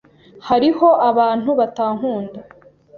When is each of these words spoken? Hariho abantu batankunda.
Hariho 0.47 0.87
abantu 1.09 1.49
batankunda. 1.59 2.39